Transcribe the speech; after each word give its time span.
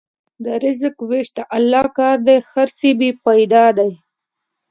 د 0.43 0.45
رزق 0.63 0.95
وېش 1.09 1.27
د 1.37 1.39
الله 1.57 1.85
کار 1.97 2.17
دی، 2.27 2.37
حرص 2.49 2.79
بېفایده 2.99 3.65
دی. 3.77 3.91